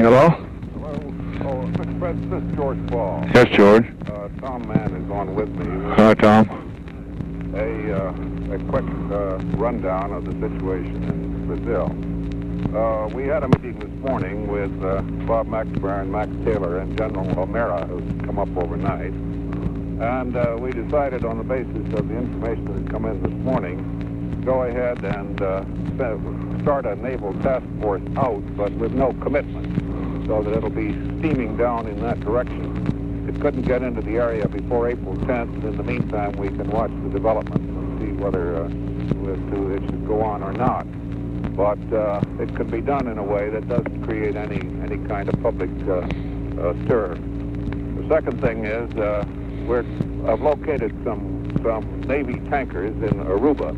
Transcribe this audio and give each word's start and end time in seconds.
Hello? 0.00 0.30
Hello. 0.30 0.94
Oh. 1.44 1.98
Fred, 1.98 2.16
this 2.30 2.42
is 2.42 2.56
George 2.56 2.86
Ball. 2.86 3.22
Yes, 3.34 3.48
George. 3.54 3.84
Uh, 4.06 4.28
Tom 4.40 4.66
Mann 4.66 4.96
is 4.96 5.10
on 5.10 5.34
with 5.34 5.50
me. 5.50 5.94
Hi, 5.94 6.14
Tom. 6.14 6.48
A, 7.54 7.92
uh, 7.92 8.54
a 8.54 8.58
quick 8.70 8.86
uh, 9.12 9.36
rundown 9.58 10.14
of 10.14 10.24
the 10.24 10.32
situation 10.32 11.04
in 11.04 11.46
Brazil. 11.46 11.92
Uh, 12.74 13.08
we 13.08 13.24
had 13.24 13.42
a 13.42 13.48
meeting 13.48 13.78
this 13.78 13.90
morning 14.00 14.46
with 14.46 14.72
uh, 14.82 15.02
Bob 15.26 15.52
and 15.52 16.10
Max 16.10 16.30
Taylor 16.46 16.78
and 16.78 16.96
General 16.96 17.38
O'Meara, 17.38 17.86
who's 17.86 18.24
come 18.24 18.38
up 18.38 18.48
overnight. 18.56 19.12
And 19.12 20.34
uh, 20.34 20.56
we 20.58 20.72
decided 20.72 21.26
on 21.26 21.36
the 21.36 21.44
basis 21.44 21.92
of 21.92 22.08
the 22.08 22.16
information 22.16 22.64
that 22.64 22.78
had 22.78 22.90
come 22.90 23.04
in 23.04 23.22
this 23.22 23.34
morning, 23.44 24.42
go 24.46 24.62
ahead 24.62 25.04
and 25.04 25.42
uh, 25.42 25.62
start 26.62 26.86
a 26.86 26.96
naval 26.96 27.34
task 27.42 27.66
force 27.82 28.00
out, 28.16 28.42
but 28.56 28.72
with 28.72 28.92
no 28.92 29.12
commitment, 29.22 29.79
so 30.30 30.40
that 30.44 30.56
it'll 30.56 30.70
be 30.70 30.92
steaming 31.18 31.56
down 31.56 31.88
in 31.88 32.00
that 32.00 32.20
direction. 32.20 33.26
It 33.28 33.40
couldn't 33.40 33.62
get 33.62 33.82
into 33.82 34.00
the 34.00 34.12
area 34.12 34.46
before 34.46 34.88
April 34.88 35.16
10th. 35.16 35.64
In 35.64 35.76
the 35.76 35.82
meantime, 35.82 36.36
we 36.36 36.46
can 36.46 36.70
watch 36.70 36.92
the 37.02 37.10
developments 37.10 37.66
and 37.66 37.98
see 37.98 38.12
whether 38.22 38.62
uh, 38.62 38.68
it 38.68 39.82
should 39.86 40.06
go 40.06 40.22
on 40.22 40.44
or 40.44 40.52
not. 40.52 40.86
But 41.56 41.82
uh, 41.92 42.20
it 42.38 42.54
can 42.54 42.70
be 42.70 42.80
done 42.80 43.08
in 43.08 43.18
a 43.18 43.24
way 43.24 43.50
that 43.50 43.68
doesn't 43.68 44.04
create 44.04 44.36
any 44.36 44.60
any 44.84 45.04
kind 45.08 45.28
of 45.28 45.34
public 45.42 45.70
uh, 45.88 45.98
uh, 45.98 46.74
stir. 46.84 47.16
The 47.16 48.06
second 48.08 48.40
thing 48.40 48.66
is 48.66 48.88
uh, 48.98 49.24
we're 49.66 49.84
I've 50.30 50.42
located 50.42 50.94
some 51.02 51.58
some 51.64 52.02
Navy 52.02 52.38
tankers 52.48 52.94
in 53.02 53.18
Aruba, 53.24 53.74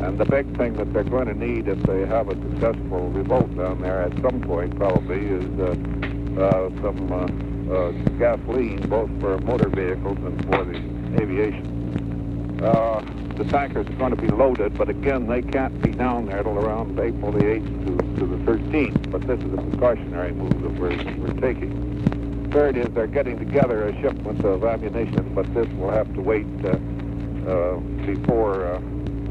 and 0.00 0.18
the 0.18 0.24
big 0.24 0.56
thing 0.56 0.74
that 0.74 0.92
they're 0.92 1.04
going 1.04 1.26
to 1.26 1.34
need 1.34 1.68
if 1.68 1.82
they 1.82 2.06
have 2.06 2.28
a 2.28 2.34
successful 2.34 3.08
revolt 3.10 3.56
down 3.56 3.80
there 3.80 4.02
at 4.02 4.12
some 4.22 4.40
point 4.40 4.76
probably 4.76 5.26
is 5.26 5.44
uh, 5.60 5.70
uh, 6.40 6.68
some 6.80 7.12
uh, 7.12 7.72
uh, 7.72 7.90
gasoline, 8.18 8.80
both 8.88 9.10
for 9.20 9.38
motor 9.38 9.68
vehicles 9.68 10.18
and 10.18 10.44
for 10.46 10.64
the 10.64 10.76
aviation. 11.20 12.60
Uh, 12.62 13.00
the 13.36 13.44
tankers 13.44 13.86
are 13.86 13.92
going 13.94 14.14
to 14.14 14.20
be 14.20 14.28
loaded, 14.28 14.76
but 14.76 14.88
again, 14.88 15.26
they 15.26 15.42
can't 15.42 15.82
be 15.82 15.90
down 15.90 16.26
there 16.26 16.42
till 16.42 16.58
around 16.58 16.98
April 16.98 17.32
the 17.32 17.40
8th 17.40 17.86
to, 17.86 18.20
to 18.20 18.26
the 18.26 18.36
13th. 18.44 19.10
But 19.10 19.26
this 19.26 19.40
is 19.40 19.52
a 19.52 19.56
precautionary 19.56 20.32
move 20.32 20.62
that 20.62 20.80
we're, 20.80 20.96
we're 21.18 21.40
taking. 21.40 22.50
Third 22.52 22.76
is 22.76 22.86
they're 22.94 23.06
getting 23.06 23.38
together 23.38 23.88
a 23.88 24.00
shipment 24.00 24.44
of 24.44 24.64
ammunition, 24.64 25.32
but 25.34 25.52
this 25.54 25.66
will 25.70 25.90
have 25.90 26.12
to 26.14 26.20
wait 26.20 26.46
uh, 26.64 26.76
uh, 27.48 27.76
before 28.06 28.66
uh, 28.66 28.80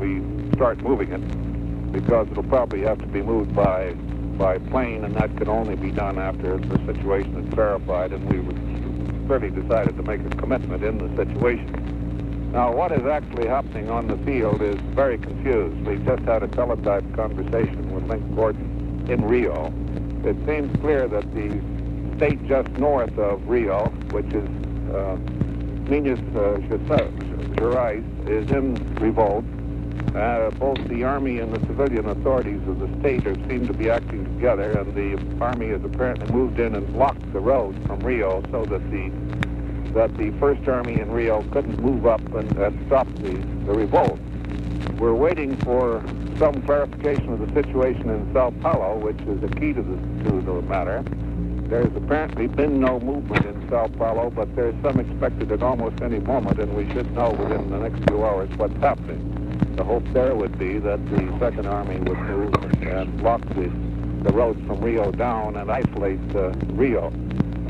we 0.01 0.19
start 0.53 0.81
moving 0.81 1.11
it, 1.11 1.91
because 1.93 2.27
it'll 2.31 2.43
probably 2.43 2.81
have 2.81 2.99
to 2.99 3.07
be 3.07 3.21
moved 3.21 3.55
by 3.55 3.93
by 4.37 4.57
plane, 4.57 5.03
and 5.03 5.15
that 5.15 5.37
can 5.37 5.47
only 5.47 5.75
be 5.75 5.91
done 5.91 6.17
after 6.17 6.57
the 6.57 6.77
situation 6.91 7.37
is 7.37 7.53
clarified 7.53 8.11
and 8.11 8.27
we've 8.27 9.27
clearly 9.27 9.51
decided 9.51 9.95
to 9.95 10.03
make 10.03 10.19
a 10.21 10.29
commitment 10.37 10.83
in 10.83 10.97
the 10.97 11.15
situation. 11.15 12.49
Now, 12.51 12.73
what 12.73 12.91
is 12.91 13.05
actually 13.05 13.47
happening 13.47 13.89
on 13.89 14.07
the 14.07 14.17
field 14.25 14.61
is 14.61 14.75
very 14.95 15.19
confused. 15.19 15.85
We 15.85 15.97
just 15.97 16.23
had 16.23 16.41
a 16.41 16.47
teletype 16.47 17.05
conversation 17.13 17.93
with 17.93 18.05
Linc 18.09 18.35
Gordon 18.35 19.05
in 19.07 19.23
Rio. 19.25 19.71
It 20.25 20.35
seems 20.47 20.75
clear 20.81 21.07
that 21.07 21.33
the 21.35 21.61
state 22.17 22.43
just 22.47 22.69
north 22.71 23.15
of 23.19 23.47
Rio, 23.47 23.85
which 24.11 24.33
is 24.33 24.49
uh, 24.91 25.17
Minas 25.87 26.19
uh, 26.35 26.57
Gerais, 27.55 28.03
is 28.27 28.51
in 28.51 28.75
revolt. 28.95 29.45
Uh, 30.15 30.49
both 30.51 30.77
the 30.89 31.03
Army 31.03 31.39
and 31.39 31.53
the 31.53 31.59
civilian 31.67 32.09
authorities 32.09 32.61
of 32.67 32.79
the 32.79 32.99
state 32.99 33.23
seem 33.49 33.65
to 33.65 33.73
be 33.73 33.89
acting 33.89 34.25
together, 34.35 34.71
and 34.71 34.93
the 34.93 35.43
Army 35.43 35.69
has 35.69 35.83
apparently 35.83 36.29
moved 36.33 36.59
in 36.59 36.75
and 36.75 36.85
blocked 36.93 37.31
the 37.31 37.39
road 37.39 37.75
from 37.87 37.99
Rio 38.01 38.43
so 38.51 38.65
that 38.65 38.91
the 38.91 39.11
that 39.93 40.15
the 40.17 40.31
First 40.39 40.67
Army 40.67 40.99
in 40.99 41.11
Rio 41.11 41.43
couldn't 41.51 41.79
move 41.79 42.05
up 42.05 42.21
and, 42.33 42.57
and 42.57 42.87
stop 42.87 43.07
the, 43.15 43.33
the 43.65 43.73
revolt. 43.73 44.19
We're 44.97 45.13
waiting 45.13 45.57
for 45.57 46.03
some 46.37 46.61
clarification 46.63 47.33
of 47.33 47.39
the 47.39 47.53
situation 47.61 48.09
in 48.09 48.33
Sao 48.33 48.51
Paulo, 48.61 48.97
which 48.97 49.19
is 49.21 49.41
the 49.41 49.49
key 49.49 49.73
to 49.73 49.81
the, 49.81 50.29
to 50.29 50.41
the 50.41 50.61
matter. 50.61 51.03
There's 51.67 51.95
apparently 51.95 52.47
been 52.47 52.79
no 52.79 52.99
movement 52.99 53.45
in 53.45 53.69
Sao 53.69 53.87
Paulo, 53.87 54.29
but 54.29 54.53
there's 54.55 54.75
some 54.81 54.99
expected 54.99 55.51
at 55.51 55.61
almost 55.61 56.01
any 56.01 56.19
moment, 56.19 56.59
and 56.59 56.75
we 56.75 56.89
should 56.93 57.11
know 57.13 57.31
within 57.31 57.69
the 57.69 57.77
next 57.77 58.03
few 58.09 58.25
hours 58.25 58.49
what's 58.57 58.75
happening. 58.77 59.40
The 59.75 59.83
hope 59.83 60.03
there 60.13 60.35
would 60.35 60.57
be 60.57 60.79
that 60.79 61.03
the 61.09 61.37
Second 61.39 61.65
Army 61.67 61.99
would 61.99 62.19
move 62.19 62.53
and 62.83 63.17
block 63.17 63.41
the, 63.49 63.71
the 64.23 64.33
roads 64.33 64.59
from 64.67 64.81
Rio 64.81 65.11
down 65.11 65.55
and 65.55 65.71
isolate 65.71 66.19
uh, 66.35 66.49
Rio. 66.73 67.07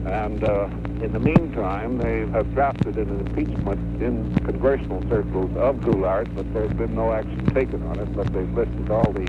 And 0.06 0.44
uh, 0.44 0.66
in 1.02 1.14
the 1.14 1.20
meantime, 1.20 1.98
they 1.98 2.28
have 2.32 2.54
drafted 2.54 2.98
an 2.98 3.20
impeachment 3.20 4.02
in 4.02 4.36
congressional 4.46 5.02
circles 5.10 5.56
of 5.58 5.78
Goulart, 5.78 6.34
but 6.36 6.52
there's 6.54 6.74
been 6.74 6.96
no 6.96 7.14
action 7.14 7.46
taken 7.54 7.82
on 7.88 8.00
it. 8.00 8.16
But 8.16 8.32
they've 8.34 8.52
listed 8.52 8.90
all 8.90 9.12
the 9.14 9.28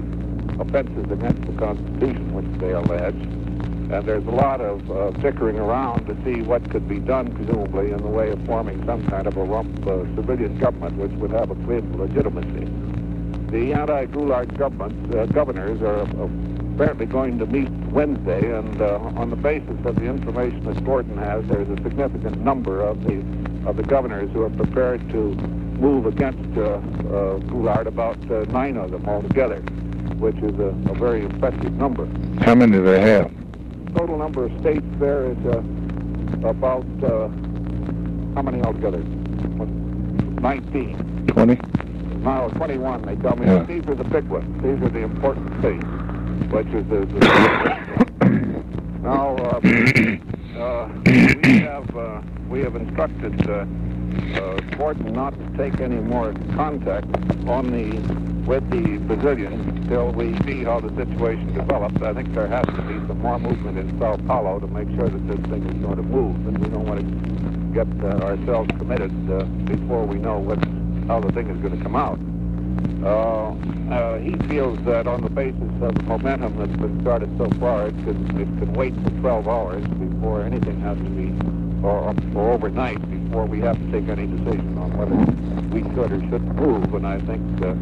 offenses 0.61 1.11
against 1.11 1.43
the 1.43 1.53
Constitution, 1.59 2.34
which 2.34 2.61
they 2.61 2.72
allege. 2.72 3.72
And 3.92 4.06
there's 4.06 4.26
a 4.26 4.30
lot 4.30 4.62
of 4.62 4.91
uh, 4.91 5.10
bickering 5.20 5.58
around 5.58 6.06
to 6.06 6.16
see 6.25 6.41
what 6.41 6.69
could 6.70 6.88
be 6.88 6.98
done, 6.98 7.30
presumably, 7.34 7.91
in 7.91 7.98
the 7.98 8.08
way 8.08 8.30
of 8.30 8.42
forming 8.47 8.82
some 8.86 9.06
kind 9.08 9.26
of 9.26 9.36
a 9.36 9.44
rump 9.44 9.86
uh, 9.86 10.04
civilian 10.16 10.58
government, 10.58 10.97
which 10.97 11.12
would 11.20 11.30
have 11.30 11.50
a 11.50 11.54
claim 11.66 11.92
to 11.92 11.98
legitimacy. 11.98 12.64
The 13.53 13.75
government 14.56 15.14
uh, 15.14 15.26
governors 15.26 15.82
are 15.82 16.00
apparently 16.75 17.04
going 17.04 17.38
to 17.38 17.44
meet 17.44 17.69
Wednesday, 17.92 18.50
and 18.50 18.80
uh, 18.80 18.97
on 19.14 19.28
the 19.28 19.36
basis 19.36 19.76
of 19.84 19.97
the 19.97 20.06
information 20.06 20.64
that 20.64 20.82
Gordon 20.86 21.19
has, 21.19 21.44
there's 21.48 21.69
a 21.69 21.76
significant 21.82 22.38
number 22.41 22.80
of 22.80 23.04
the 23.04 23.19
of 23.69 23.76
the 23.76 23.82
governors 23.82 24.30
who 24.32 24.42
are 24.42 24.50
prepared 24.50 25.06
to 25.10 25.34
move 25.78 26.06
against 26.06 26.59
uh, 26.59 26.62
uh, 26.62 26.80
Goulart, 27.41 27.86
about 27.86 28.19
uh, 28.30 28.44
nine 28.50 28.78
of 28.78 28.91
them 28.91 29.06
altogether, 29.06 29.60
which 30.19 30.36
is 30.38 30.59
a, 30.59 30.74
a, 30.91 30.94
very 30.94 31.24
impressive 31.24 31.72
number. 31.74 32.09
How 32.42 32.54
many 32.54 32.72
do 32.72 32.82
they 32.82 33.00
have? 33.00 33.30
Total 33.97 34.16
number 34.16 34.44
of 34.44 34.60
states 34.60 34.84
there 34.98 35.30
is 35.30 35.38
uh, 35.47 35.58
about, 36.48 36.86
uh, 37.04 37.28
how 38.34 38.42
many 38.42 38.60
altogether? 38.62 38.98
19. 38.98 41.26
20? 41.28 41.60
No, 42.22 42.50
21, 42.56 43.03
they 43.03 43.16
tell 43.16 43.36
me. 43.36 43.47
Yeah. 43.47 43.64
These 43.64 43.86
are 43.86 43.94
the 43.94 44.04
big 44.04 44.26
ones. 44.28 44.62
These 44.62 44.82
are 44.82 44.91
the 44.91 45.00
important 45.00 45.58
states 45.60 45.84
which 46.53 46.66
is 46.69 46.86
the, 46.88 47.06
the 47.06 47.20
now 49.03 49.34
uh, 49.36 49.60
uh, 50.60 50.88
we 51.06 51.60
have 51.60 51.97
uh, 51.97 52.20
we 52.50 52.60
have 52.60 52.76
instructed 52.76 53.48
uh, 53.48 53.64
uh, 54.38 54.60
Gordon 54.76 55.14
not 55.14 55.32
to 55.32 55.56
take 55.56 55.80
any 55.80 55.97
more 55.97 56.34
contact 56.54 57.06
on 57.48 57.70
the 57.72 57.98
with 58.47 58.69
the 58.70 58.98
Brazilians 59.06 59.72
till 59.92 60.10
we 60.12 60.32
see 60.47 60.64
how 60.64 60.80
the 60.80 60.88
situation 60.97 61.53
develops. 61.53 62.00
I 62.00 62.14
think 62.14 62.32
there 62.32 62.47
has 62.47 62.64
to 62.64 62.82
be 62.88 62.97
some 63.06 63.20
more 63.20 63.38
movement 63.38 63.76
in 63.76 63.98
Sao 64.00 64.16
Paulo 64.26 64.58
to 64.58 64.66
make 64.66 64.88
sure 64.97 65.08
that 65.08 65.25
this 65.28 65.41
thing 65.50 65.69
is 65.69 65.76
going 65.84 65.97
to 65.97 66.03
move, 66.03 66.34
and 66.48 66.56
we 66.56 66.69
don't 66.70 66.86
want 66.88 67.00
to 67.00 67.08
get 67.76 67.88
uh, 68.00 68.25
ourselves 68.25 68.70
committed 68.78 69.12
before 69.66 70.06
we 70.06 70.16
know 70.16 70.38
what 70.38 70.58
how 71.08 71.20
the 71.20 71.30
thing 71.32 71.50
is 71.50 71.60
going 71.60 71.76
to 71.76 71.82
come 71.82 71.97
out. 71.97 72.19
Uh, 73.04 73.53
uh, 73.92 74.19
he 74.19 74.32
feels 74.48 74.78
that 74.86 75.06
on 75.06 75.20
the 75.20 75.28
basis 75.28 75.72
of 75.82 75.94
the 75.94 76.03
momentum 76.04 76.56
that's 76.56 76.80
been 76.80 76.98
started 77.03 77.28
so 77.36 77.50
far, 77.60 77.88
it 77.88 77.94
can, 78.06 78.41
it 78.41 78.48
can 78.60 78.72
wait 78.72 78.94
for 79.03 79.10
12 79.20 79.48
hours 79.48 79.84
before 80.00 80.41
anything 80.42 80.80
has 80.80 80.97
to 80.97 81.10
be, 81.12 81.28
or, 81.84 82.14
or 82.34 82.53
overnight 82.54 83.00
before 83.10 83.44
we 83.44 83.60
have 83.60 83.76
to 83.76 83.92
take 83.92 84.09
any 84.09 84.26
decision 84.26 84.78
on 84.78 84.97
whether 84.97 85.16
we 85.74 85.82
should 85.92 86.12
or 86.12 86.20
shouldn't 86.30 86.54
move. 86.56 86.94
And 86.94 87.06
I 87.06 87.19
think 87.20 87.44
uh, 87.60 87.74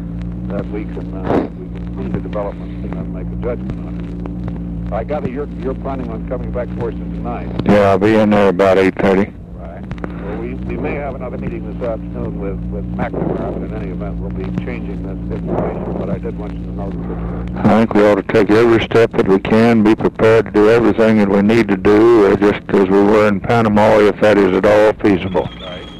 that 0.51 0.65
we 0.71 0.83
can 0.83 1.13
uh, 1.15 1.49
we 1.55 1.55
can 1.55 1.60
see 1.97 2.09
the 2.09 2.19
developments 2.19 2.85
and 2.85 2.93
then 2.93 3.13
make 3.13 3.27
a 3.27 3.41
judgment 3.43 3.79
on 3.87 4.87
it. 4.87 4.93
I 4.93 5.03
gather 5.05 5.29
you're 5.29 5.47
you're 5.63 5.73
planning 5.73 6.09
on 6.11 6.27
coming 6.27 6.51
back 6.51 6.67
for 6.77 6.89
us 6.89 6.95
tonight. 6.95 7.49
Yeah, 7.65 7.91
I'll 7.91 7.99
be 7.99 8.15
in 8.15 8.29
there 8.29 8.49
about 8.49 8.77
8:30. 8.77 9.33
Right. 9.55 10.21
Well, 10.21 10.37
we, 10.37 10.53
we 10.55 10.75
may 10.75 10.95
have 10.95 11.15
another 11.15 11.37
meeting 11.37 11.65
this 11.65 11.87
afternoon 11.87 12.39
with, 12.39 12.59
with 12.71 12.85
McNamara, 12.97 13.53
but 13.53 13.63
in 13.63 13.73
any 13.73 13.91
event, 13.91 14.19
we'll 14.19 14.31
be 14.31 14.43
changing 14.65 15.03
this 15.03 15.39
information, 15.39 15.97
but 15.97 16.09
I 16.09 16.17
did 16.17 16.37
want 16.37 16.53
you 16.53 16.65
to 16.65 16.71
know 16.71 16.91
situation. 16.91 17.57
I 17.57 17.79
think 17.79 17.93
we 17.93 18.05
ought 18.05 18.15
to 18.15 18.33
take 18.33 18.49
every 18.49 18.83
step 18.83 19.11
that 19.13 19.27
we 19.27 19.39
can, 19.39 19.81
be 19.81 19.95
prepared 19.95 20.45
to 20.45 20.51
do 20.51 20.69
everything 20.69 21.17
that 21.19 21.29
we 21.29 21.41
need 21.41 21.69
to 21.69 21.77
do, 21.77 22.27
uh, 22.27 22.35
just 22.35 22.61
as 22.69 22.89
we 22.89 23.01
were 23.01 23.27
in 23.29 23.39
Panama, 23.39 23.97
if 23.99 24.19
that 24.19 24.37
is 24.37 24.55
at 24.57 24.65
all 24.65 24.93
feasible. 24.93 25.49
Right. 25.61 25.90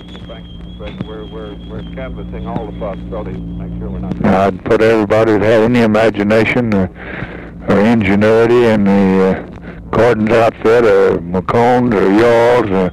But 0.81 1.05
we're, 1.05 1.27
we're, 1.27 1.53
we're 1.69 1.83
canvassing 1.93 2.47
all 2.47 2.65
the 2.65 2.79
possibilities 2.79 3.35
to 3.35 3.39
make 3.39 3.79
sure 3.79 3.91
we're 3.91 3.99
not... 3.99 4.25
I'd 4.25 4.65
put 4.65 4.81
everybody 4.81 5.33
that 5.33 5.41
had 5.43 5.61
any 5.61 5.81
imagination 5.81 6.73
or, 6.73 6.89
or 7.69 7.79
ingenuity 7.81 8.65
in 8.65 8.85
the 8.85 9.45
uh, 9.45 9.89
Gordon's 9.91 10.31
outfit 10.31 10.83
or 10.83 11.19
McCone's 11.19 11.93
or 11.93 12.11
Yawl's 12.11 12.71
or, 12.71 12.85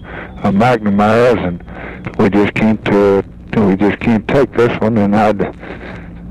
or 0.44 0.52
McNamara's, 0.52 1.43
and 1.43 2.17
we 2.19 2.29
just 2.29 2.52
can't 2.52 2.87
uh, 2.93 3.23
we 3.56 3.75
just 3.75 3.99
can't 4.00 4.29
take 4.29 4.52
this 4.52 4.79
one, 4.82 4.99
and 4.99 5.17
I'd 5.17 5.43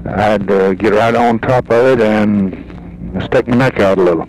I'd 0.05 0.51
uh, 0.51 0.75
get 0.75 0.93
right 0.93 1.15
on 1.15 1.39
top 1.39 1.71
of 1.71 1.99
it 1.99 2.01
and 2.01 2.53
stick 3.23 3.47
my 3.47 3.57
neck 3.57 3.79
out 3.79 3.97
a 3.97 4.03
little. 4.03 4.27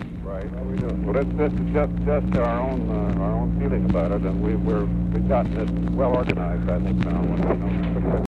Well, 1.09 1.23
we 1.23 1.31
do. 1.31 1.43
It's, 1.43 1.55
just 1.73 1.91
just 2.05 2.37
our 2.37 2.59
own 2.59 2.87
uh, 2.87 3.23
our 3.23 3.31
own 3.31 3.59
feeling 3.59 3.89
about 3.89 4.11
it, 4.11 4.21
and 4.21 4.43
we 4.43 4.55
we're 4.55 4.85
we've 4.85 5.27
gotten 5.27 5.57
it 5.57 5.91
well 5.95 6.15
organized, 6.15 6.69
I 6.69 6.79
think 6.79 6.97
now. 7.03 8.09